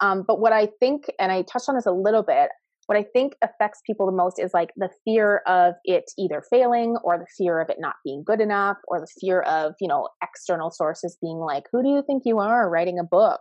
[0.00, 2.48] Um, but what I think, and I touched on this a little bit,
[2.86, 6.96] what I think affects people the most is like the fear of it either failing
[7.04, 10.08] or the fear of it not being good enough or the fear of, you know,
[10.24, 13.40] external sources being like, who do you think you are writing a book?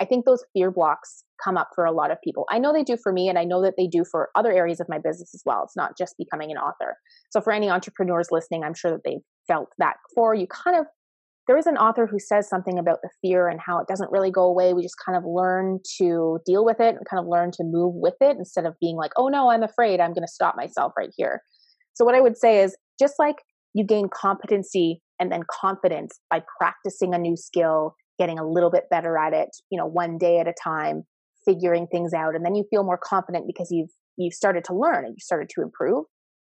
[0.00, 2.46] I think those fear blocks come up for a lot of people.
[2.50, 4.80] I know they do for me, and I know that they do for other areas
[4.80, 5.62] of my business as well.
[5.64, 6.96] It's not just becoming an author.
[7.30, 10.34] So, for any entrepreneurs listening, I'm sure that they've felt that before.
[10.34, 10.86] You kind of,
[11.46, 14.30] there is an author who says something about the fear and how it doesn't really
[14.30, 14.72] go away.
[14.72, 17.94] We just kind of learn to deal with it and kind of learn to move
[17.94, 20.92] with it instead of being like, oh no, I'm afraid, I'm going to stop myself
[20.96, 21.42] right here.
[21.94, 23.36] So, what I would say is just like
[23.74, 28.84] you gain competency and then confidence by practicing a new skill getting a little bit
[28.90, 31.04] better at it, you know, one day at a time,
[31.44, 32.34] figuring things out.
[32.34, 35.48] And then you feel more confident because you've you've started to learn and you started
[35.50, 36.04] to improve.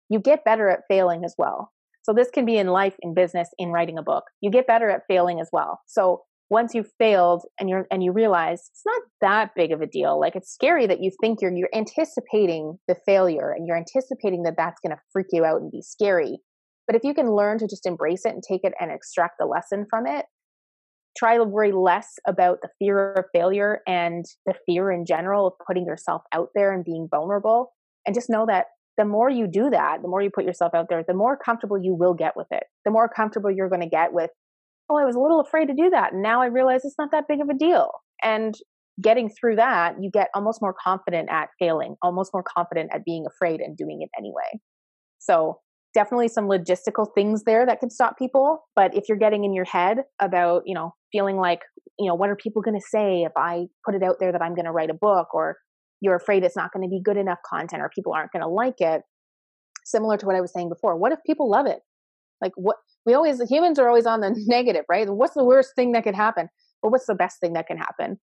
[0.09, 1.73] You get better at failing as well.
[2.03, 4.25] So this can be in life, in business, in writing a book.
[4.41, 5.81] You get better at failing as well.
[5.87, 9.87] So once you've failed and you're and you realize it's not that big of a
[9.87, 14.45] deal like it's scary that you think you're you're anticipating the failure and you're anticipating
[14.45, 16.39] that that's going to freak you out and be scary
[16.87, 19.47] but if you can learn to just embrace it and take it and extract the
[19.47, 20.27] lesson from it
[21.17, 25.53] try to worry less about the fear of failure and the fear in general of
[25.67, 27.73] putting yourself out there and being vulnerable.
[28.07, 30.87] And just know that the more you do that, the more you put yourself out
[30.89, 32.65] there, the more comfortable you will get with it.
[32.85, 34.31] The more comfortable you're going to get with,
[34.89, 36.13] oh, I was a little afraid to do that.
[36.13, 37.91] And now I realize it's not that big of a deal.
[38.23, 38.55] And
[39.03, 43.27] getting through that, you get almost more confident at failing, almost more confident at being
[43.27, 44.61] afraid and doing it anyway.
[45.19, 45.61] So
[45.97, 49.65] definitely some logistical things there that can stop people but if you're getting in your
[49.65, 51.61] head about you know feeling like
[51.99, 54.43] you know what are people going to say if i put it out there that
[54.43, 55.57] i'm going to write a book or
[56.03, 58.49] you're afraid it's not going to be good enough content or people aren't going to
[58.49, 59.01] like it
[59.87, 61.81] similar to what i was saying before what if people love it?
[62.43, 65.09] Like what we always humans are always on the negative right?
[65.09, 66.49] What's the worst thing that could happen?
[66.83, 68.19] But what's the best thing that can happen?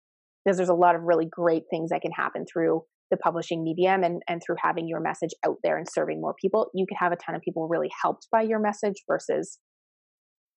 [0.45, 4.03] Because there's a lot of really great things that can happen through the publishing medium
[4.03, 7.13] and, and through having your message out there and serving more people, you could have
[7.13, 9.59] a ton of people really helped by your message versus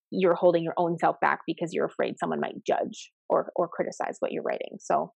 [0.09, 4.15] you're holding your own self back because you're afraid someone might judge or or criticize
[4.19, 4.77] what you're writing.
[4.79, 5.11] So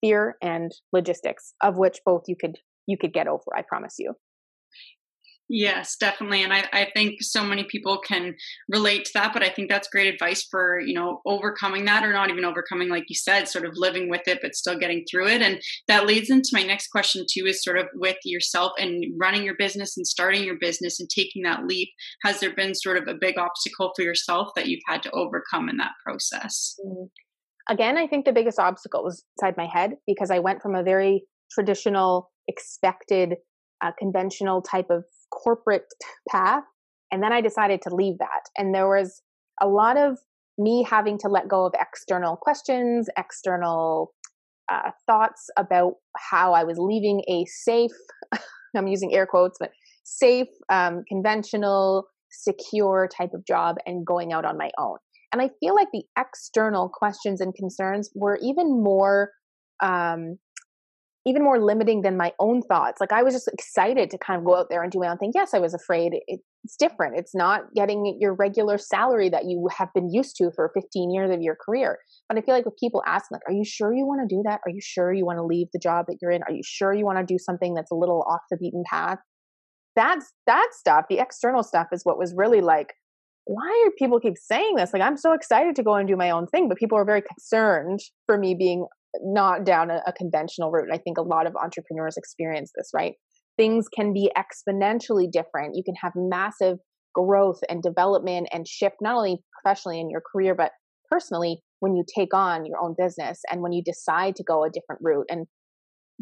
[0.00, 4.14] fear and logistics, of which both you could you could get over, I promise you.
[5.48, 6.42] Yes, definitely.
[6.42, 8.34] And I, I think so many people can
[8.70, 12.14] relate to that, but I think that's great advice for, you know, overcoming that or
[12.14, 15.28] not even overcoming, like you said, sort of living with it, but still getting through
[15.28, 15.42] it.
[15.42, 19.42] And that leads into my next question too, is sort of with yourself and running
[19.42, 21.90] your business and starting your business and taking that leap.
[22.22, 25.68] Has there been sort of a big obstacle for yourself that you've had to overcome
[25.68, 26.74] in that process?
[26.84, 27.10] Mm.
[27.68, 30.82] Again, I think the biggest obstacle was inside my head because I went from a
[30.82, 33.36] very traditional, expected,
[33.82, 35.04] uh, conventional type of
[35.42, 35.86] corporate
[36.28, 36.64] path.
[37.10, 38.42] And then I decided to leave that.
[38.56, 39.22] And there was
[39.60, 40.18] a lot of
[40.58, 44.12] me having to let go of external questions, external
[44.70, 47.92] uh, thoughts about how I was leaving a safe,
[48.76, 49.70] I'm using air quotes, but
[50.04, 54.96] safe, um, conventional, secure type of job and going out on my own.
[55.32, 59.30] And I feel like the external questions and concerns were even more
[59.82, 60.38] um,
[61.26, 63.00] even more limiting than my own thoughts.
[63.00, 65.16] Like I was just excited to kind of go out there and do my own
[65.16, 65.32] thing.
[65.34, 66.12] Yes, I was afraid.
[66.26, 67.16] It's different.
[67.16, 71.30] It's not getting your regular salary that you have been used to for 15 years
[71.34, 71.98] of your career.
[72.28, 74.42] But I feel like with people ask, like, are you sure you want to do
[74.44, 74.60] that?
[74.66, 76.42] Are you sure you want to leave the job that you're in?
[76.42, 79.18] Are you sure you want to do something that's a little off the beaten path?
[79.96, 82.94] That's that stuff, the external stuff is what was really like,
[83.46, 84.92] why are people keep saying this?
[84.92, 87.22] Like I'm so excited to go and do my own thing, but people are very
[87.22, 88.86] concerned for me being
[89.22, 90.84] not down a, a conventional route.
[90.84, 93.14] And I think a lot of entrepreneurs experience this, right?
[93.56, 95.76] Things can be exponentially different.
[95.76, 96.78] You can have massive
[97.14, 100.72] growth and development and shift, not only professionally in your career, but
[101.10, 104.70] personally when you take on your own business and when you decide to go a
[104.70, 105.26] different route.
[105.30, 105.46] And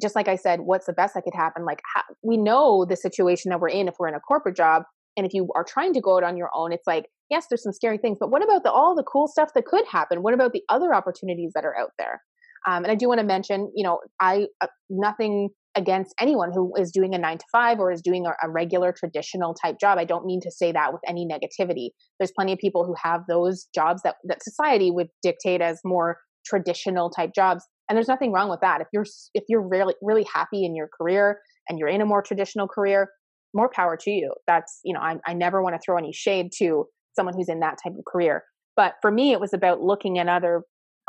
[0.00, 1.64] just like I said, what's the best that could happen?
[1.64, 4.82] Like, how, we know the situation that we're in if we're in a corporate job.
[5.16, 7.62] And if you are trying to go it on your own, it's like, yes, there's
[7.62, 10.22] some scary things, but what about the, all the cool stuff that could happen?
[10.22, 12.22] What about the other opportunities that are out there?
[12.66, 16.72] Um, and I do want to mention, you know, I uh, nothing against anyone who
[16.76, 19.98] is doing a nine to five or is doing a, a, regular traditional type job.
[19.98, 21.88] I don't mean to say that with any negativity.
[22.18, 26.18] There's plenty of people who have those jobs that that society would dictate as more
[26.44, 28.80] traditional type jobs, and there's nothing wrong with that.
[28.80, 32.22] If you're if you're really really happy in your career and you're in a more
[32.22, 33.08] traditional career,
[33.54, 34.34] more power to you.
[34.46, 36.84] That's you know I, I never want to throw any shade to
[37.16, 38.44] someone who's in that type of career.
[38.76, 40.62] But for me, it was about looking at other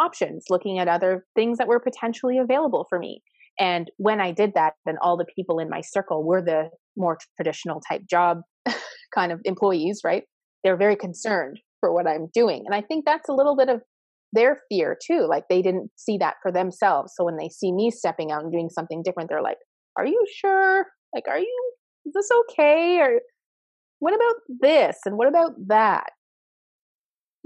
[0.04, 3.22] options, looking at other things that were potentially available for me.
[3.60, 7.18] And when I did that, then all the people in my circle were the more
[7.36, 8.42] traditional type job
[9.16, 10.24] kind of employees, right?
[10.64, 12.64] They're very concerned for what I'm doing.
[12.66, 13.82] And I think that's a little bit of
[14.32, 15.28] their fear too.
[15.30, 17.14] Like they didn't see that for themselves.
[17.16, 19.58] So when they see me stepping out and doing something different, they're like,
[19.98, 20.88] Are you sure?
[21.14, 21.72] Like, are you,
[22.06, 23.00] is this okay?
[23.00, 23.20] Or
[24.00, 24.98] what about this?
[25.06, 26.10] And what about that?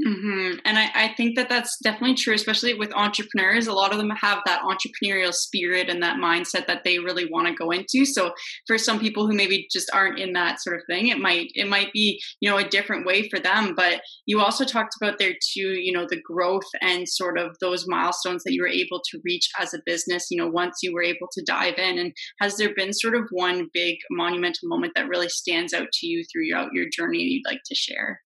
[0.05, 0.59] Mm-hmm.
[0.63, 3.65] And I, I think that that's definitely true, especially with entrepreneurs.
[3.65, 7.47] A lot of them have that entrepreneurial spirit and that mindset that they really want
[7.47, 8.05] to go into.
[8.05, 8.31] So
[8.67, 11.67] for some people who maybe just aren't in that sort of thing, it might it
[11.67, 13.73] might be you know a different way for them.
[13.75, 17.87] But you also talked about there too, you know, the growth and sort of those
[17.87, 20.27] milestones that you were able to reach as a business.
[20.29, 21.97] You know, once you were able to dive in.
[21.97, 26.07] And has there been sort of one big monumental moment that really stands out to
[26.07, 28.21] you throughout your journey you'd like to share?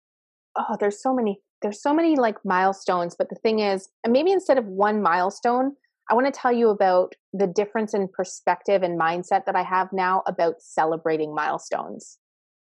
[0.57, 4.31] Oh, there's so many there's so many like milestones, but the thing is, and maybe
[4.33, 5.75] instead of one milestone,
[6.11, 9.93] I want to tell you about the difference in perspective and mindset that I have
[9.93, 12.19] now about celebrating milestones.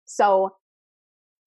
[0.04, 0.56] So,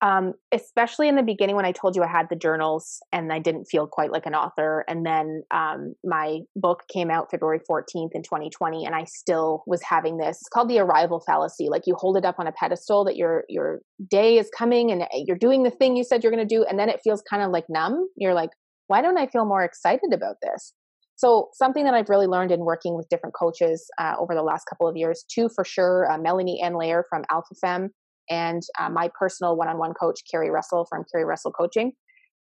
[0.03, 3.39] um, especially in the beginning when I told you I had the journals and I
[3.39, 4.83] didn't feel quite like an author.
[4.89, 9.81] And then um, my book came out February 14th in 2020, and I still was
[9.81, 10.41] having this.
[10.41, 11.69] It's called the arrival fallacy.
[11.69, 13.79] Like you hold it up on a pedestal that your your
[14.11, 16.77] day is coming and you're doing the thing you said you're going to do, and
[16.77, 18.09] then it feels kind of like numb.
[18.17, 18.49] You're like,
[18.87, 20.73] why don't I feel more excited about this?
[21.15, 24.65] So something that I've really learned in working with different coaches uh, over the last
[24.65, 27.91] couple of years, two for sure, uh, Melanie Ann Layer from Alpha Femme
[28.29, 31.93] and uh, my personal one-on-one coach Carrie Russell from Carrie Russell Coaching,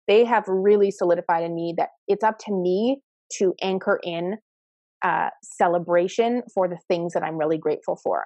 [0.07, 3.01] they have really solidified in me that it's up to me
[3.37, 4.37] to anchor in
[5.03, 8.25] uh, celebration for the things that I'm really grateful for.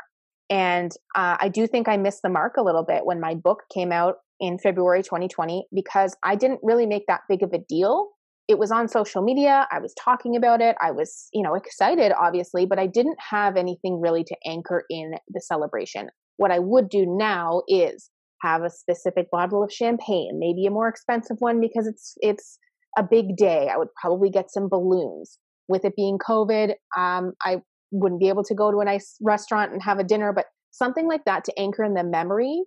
[0.49, 3.63] And uh, I do think I missed the mark a little bit when my book
[3.73, 8.09] came out in February 2020 because I didn't really make that big of a deal.
[8.47, 9.67] It was on social media.
[9.71, 10.75] I was talking about it.
[10.79, 15.13] I was, you know, excited, obviously, but I didn't have anything really to anchor in
[15.29, 16.09] the celebration.
[16.37, 18.09] What I would do now is
[18.41, 22.59] have a specific bottle of champagne, maybe a more expensive one because it's it's
[22.97, 23.69] a big day.
[23.73, 25.37] I would probably get some balloons.
[25.67, 27.57] With it being COVID, um, I
[27.91, 31.07] wouldn't be able to go to a nice restaurant and have a dinner, but something
[31.07, 32.61] like that to anchor in the memory.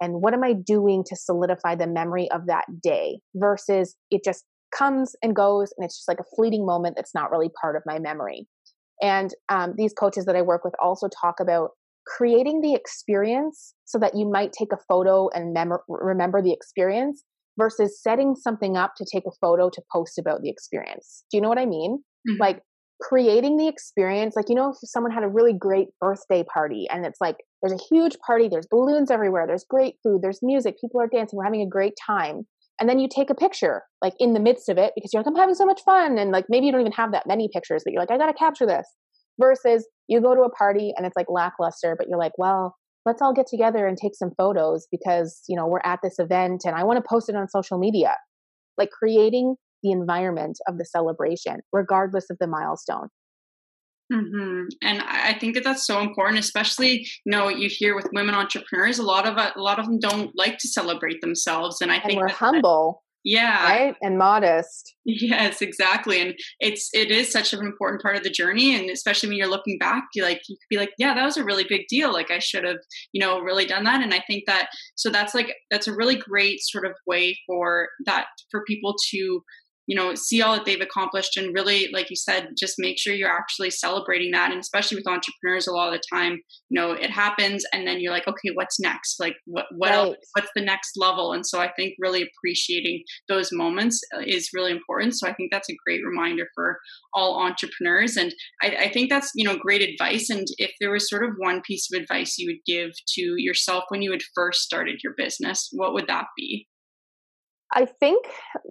[0.00, 4.44] And what am I doing to solidify the memory of that day versus it just
[4.76, 7.82] comes and goes and it's just like a fleeting moment that's not really part of
[7.86, 8.46] my memory.
[9.00, 11.70] And um, these coaches that I work with also talk about
[12.06, 17.24] creating the experience so that you might take a photo and mem- remember the experience
[17.58, 21.24] versus setting something up to take a photo to post about the experience.
[21.30, 22.02] Do you know what I mean?
[22.28, 22.40] Mm-hmm.
[22.40, 22.62] Like
[23.00, 27.04] creating the experience, like, you know, if someone had a really great birthday party and
[27.04, 31.00] it's like there's a huge party, there's balloons everywhere, there's great food, there's music, people
[31.00, 32.46] are dancing, we're having a great time.
[32.80, 35.28] And then you take a picture, like in the midst of it, because you're like,
[35.28, 36.18] I'm having so much fun.
[36.18, 38.32] And like maybe you don't even have that many pictures, but you're like, I gotta
[38.32, 38.86] capture this
[39.40, 42.74] versus you go to a party and it's like lackluster, but you're like, well,
[43.06, 46.62] let's all get together and take some photos because, you know, we're at this event
[46.64, 48.14] and I want to post it on social media.
[48.78, 53.08] Like creating the environment of the celebration, regardless of the milestone.
[54.12, 54.64] Mm-hmm.
[54.82, 58.98] And I think that that's so important, especially you know you hear with women entrepreneurs.
[58.98, 62.04] A lot of a lot of them don't like to celebrate themselves, and I and
[62.04, 63.02] think we're humble.
[63.24, 63.64] Yeah.
[63.64, 63.96] Right?
[64.02, 64.94] And modest.
[65.04, 69.28] Yes exactly and it's it is such an important part of the journey and especially
[69.28, 71.64] when you're looking back you like you could be like yeah that was a really
[71.68, 72.78] big deal like i should have
[73.12, 76.14] you know really done that and i think that so that's like that's a really
[76.14, 79.42] great sort of way for that for people to
[79.86, 83.14] you know see all that they've accomplished and really like you said just make sure
[83.14, 84.50] you're actually celebrating that.
[84.50, 88.00] And especially with entrepreneurs a lot of the time you know it happens and then
[88.00, 89.18] you're like okay what's next?
[89.20, 89.96] Like what what right.
[89.96, 91.32] else what's the next level?
[91.32, 95.18] And so i think really appreciating those moments uh, is really important.
[95.18, 96.78] So i think that's a great reminder for
[97.14, 98.16] all entrepreneurs.
[98.16, 100.30] And I, I think that's you know great advice.
[100.30, 103.84] And if there was sort of one piece of advice you would give to yourself
[103.88, 106.66] when you had first started your business what would that be
[107.74, 108.26] I think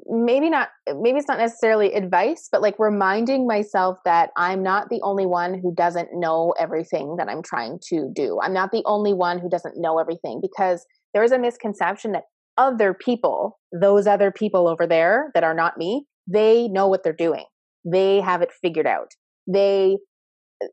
[0.08, 5.02] maybe not, maybe it's not necessarily advice, but like reminding myself that I'm not the
[5.02, 8.40] only one who doesn't know everything that I'm trying to do.
[8.42, 12.26] I'm not the only one who doesn't know everything because there is a misconception that
[12.58, 17.14] other people, those other people over there that are not me, they know what they're
[17.14, 17.46] doing.
[17.84, 19.14] They have it figured out.
[19.48, 19.98] They,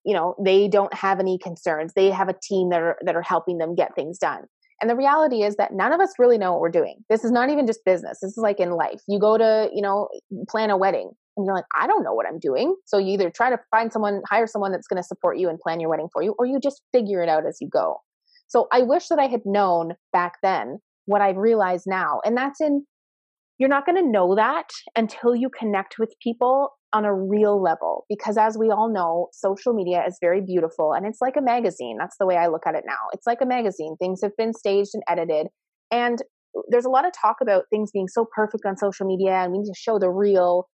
[0.05, 1.95] you know, they don't have any concerns.
[1.95, 4.43] They have a team that are, that are helping them get things done.
[4.81, 7.05] And the reality is that none of us really know what we're doing.
[7.09, 8.19] This is not even just business.
[8.23, 9.01] This is like in life.
[9.09, 10.09] You go to, you know,
[10.49, 12.77] plan a wedding and you're like, I don't know what I'm doing.
[12.85, 15.59] So you either try to find someone, hire someone that's going to support you and
[15.59, 18.01] plan your wedding for you, or you just figure it out as you go.
[18.47, 22.21] So I wish that I had known back then what I've realized now.
[22.25, 22.87] And that's in,
[23.59, 28.07] you're not going to know that until you connect with people on a real level
[28.09, 31.97] because as we all know social media is very beautiful and it's like a magazine
[31.99, 32.97] that's the way i look at it now.
[33.13, 35.49] It's like a magazine things have been staged and edited
[35.91, 36.23] and
[36.71, 39.59] there's a lot of talk about things being so perfect on social media and we
[39.59, 40.67] need to show the real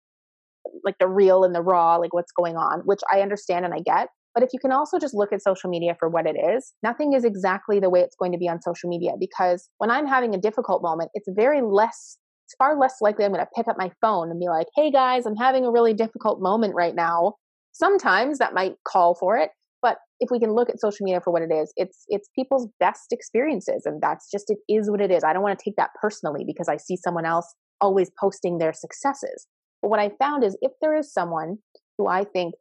[0.84, 3.80] like the real and the raw like what's going on which i understand and i
[3.80, 6.72] get but if you can also just look at social media for what it is
[6.82, 10.06] nothing is exactly the way it's going to be on social media because when i'm
[10.06, 12.18] having a difficult moment it's very less
[12.53, 14.90] it's far less likely I'm going to pick up my phone and be like, hey
[14.90, 17.34] guys, I'm having a really difficult moment right now.
[17.72, 19.50] Sometimes that might call for it.
[19.80, 22.68] But if we can look at social media for what it is, it's it's people's
[22.78, 25.24] best experiences, and that's just it is what it is.
[25.24, 28.72] I don't want to take that personally because I see someone else always posting their
[28.72, 29.46] successes.
[29.80, 31.57] But what I found is if there is someone
[31.98, 32.55] who I think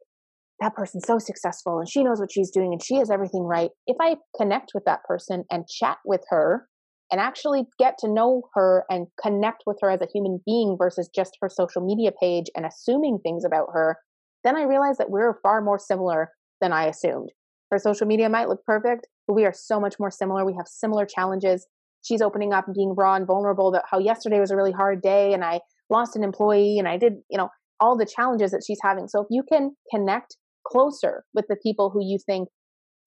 [0.60, 3.70] that person's so successful and she knows what she's doing and she has everything right,
[3.86, 6.66] if I connect with that person and chat with her
[7.12, 11.10] and actually get to know her and connect with her as a human being versus
[11.14, 13.98] just her social media page and assuming things about her,
[14.42, 16.30] then I realized that we're far more similar
[16.62, 17.28] than I assumed.
[17.70, 20.44] Her social media might look perfect, but we are so much more similar.
[20.44, 21.66] We have similar challenges.
[22.02, 25.02] She's opening up and being raw and vulnerable that how yesterday was a really hard
[25.02, 25.60] day and I
[25.90, 29.06] lost an employee and I did, you know, all the challenges that she's having.
[29.06, 30.36] So if you can connect
[30.66, 32.48] closer with the people who you think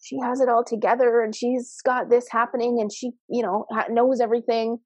[0.04, 4.20] she has it all together and she's got this happening and she, you know, knows
[4.22, 4.78] everything.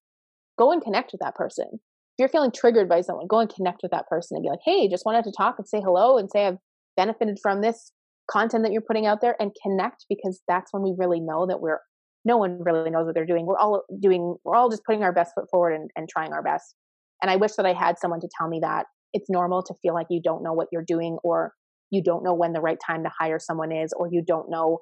[0.57, 1.65] Go and connect with that person.
[1.73, 1.79] If
[2.17, 4.89] you're feeling triggered by someone, go and connect with that person and be like, hey,
[4.89, 6.57] just wanted to talk and say hello and say I've
[6.97, 7.91] benefited from this
[8.29, 11.61] content that you're putting out there and connect because that's when we really know that
[11.61, 11.79] we're
[12.25, 13.45] no one really knows what they're doing.
[13.45, 16.43] We're all doing we're all just putting our best foot forward and, and trying our
[16.43, 16.75] best.
[17.21, 19.93] And I wish that I had someone to tell me that it's normal to feel
[19.93, 21.53] like you don't know what you're doing or
[21.89, 24.79] you don't know when the right time to hire someone is or you don't know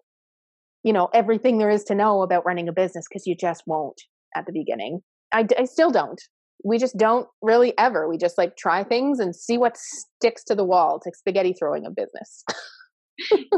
[0.88, 4.02] you know everything there is to know about running a business because you just won't
[4.36, 5.02] at the beginning.
[5.34, 6.22] I, I still don't.
[6.64, 8.08] We just don't really ever.
[8.08, 11.54] We just like try things and see what sticks to the wall it's like spaghetti
[11.54, 12.44] throwing a business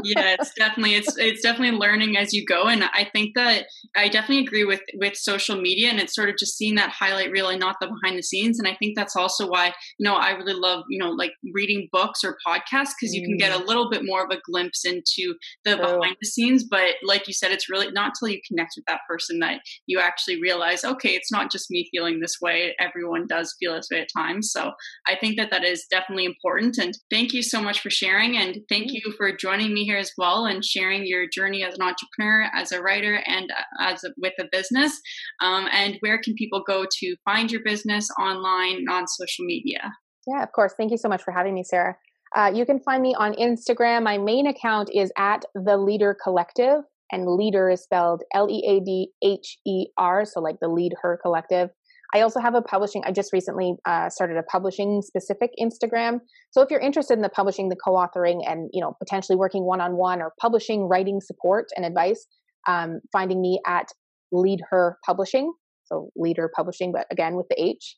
[0.04, 4.08] yeah it's definitely it's it's definitely learning as you go and i think that i
[4.08, 7.48] definitely agree with with social media and it's sort of just seeing that highlight reel
[7.48, 9.66] and not the behind the scenes and i think that's also why
[9.98, 13.36] you know i really love you know like reading books or podcasts because you can
[13.36, 13.66] get a mm.
[13.66, 15.34] little bit more of a glimpse into
[15.64, 15.98] the True.
[15.98, 19.00] behind the scenes but like you said it's really not until you connect with that
[19.08, 23.54] person that you actually realize okay it's not just me feeling this way everyone does
[23.58, 24.72] feel this way at times so
[25.06, 28.60] i think that that is definitely important and thank you so much for sharing and
[28.68, 28.94] thank mm.
[28.94, 32.48] you for joining joining me here as well and sharing your journey as an entrepreneur,
[32.54, 35.00] as a writer, and as a, with a business.
[35.42, 39.92] Um, and where can people go to find your business online and on social media?
[40.26, 40.74] Yeah, of course.
[40.76, 41.96] Thank you so much for having me, Sarah.
[42.36, 44.04] Uh, you can find me on Instagram.
[44.04, 48.62] My main account is at the Lead Her Collective, and leader is spelled L E
[48.68, 51.70] A D H E R, so like the Lead Her Collective.
[52.14, 53.02] I also have a publishing.
[53.04, 56.20] I just recently uh, started a publishing specific Instagram.
[56.50, 59.80] So if you're interested in the publishing, the co-authoring, and you know potentially working one
[59.80, 62.26] on one or publishing, writing support and advice,
[62.66, 63.88] um, finding me at
[64.32, 65.52] Lead Her Publishing.
[65.84, 67.96] So Leader Publishing, but again with the H.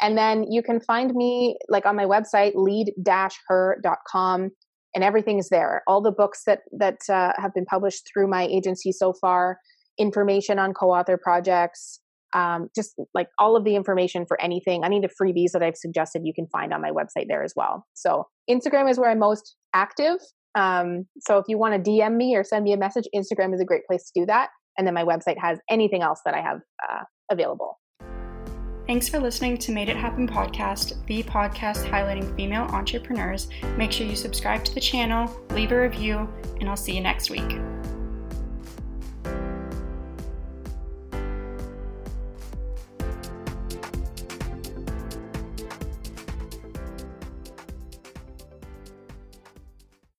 [0.00, 4.50] And then you can find me like on my website, lead-her.com,
[4.94, 5.82] and everything is there.
[5.86, 9.58] All the books that that uh, have been published through my agency so far,
[9.98, 12.00] information on co-author projects,
[12.32, 15.76] um, just like all of the information for anything, any of the freebies that I've
[15.76, 17.86] suggested, you can find on my website there as well.
[17.94, 20.18] So Instagram is where I'm most active.
[20.54, 23.60] Um, so if you want to DM me or send me a message, Instagram is
[23.60, 24.50] a great place to do that.
[24.78, 26.60] And then my website has anything else that I have
[26.90, 27.78] uh, available.
[28.86, 33.48] Thanks for listening to Made It Happen podcast, the podcast highlighting female entrepreneurs.
[33.76, 36.28] Make sure you subscribe to the channel, leave a review,
[36.60, 37.58] and I'll see you next week.